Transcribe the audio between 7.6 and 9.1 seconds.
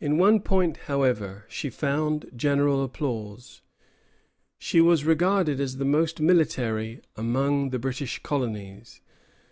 the British colonies.